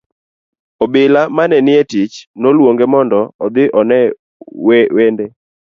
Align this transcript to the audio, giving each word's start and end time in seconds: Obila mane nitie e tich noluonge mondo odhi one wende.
Obila 0.83 1.21
mane 1.35 1.57
nitie 1.65 1.81
e 1.81 1.87
tich 1.91 2.15
noluonge 2.41 2.85
mondo 2.93 3.19
odhi 3.45 3.63
one 3.79 3.99
wende. 4.95 5.25